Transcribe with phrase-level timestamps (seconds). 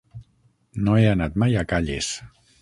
[0.87, 2.09] No he anat mai a Calles.